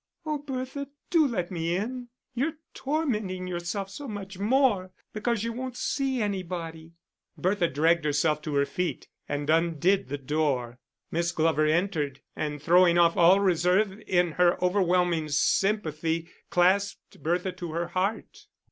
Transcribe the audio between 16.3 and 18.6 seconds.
clasped Bertha to her heart.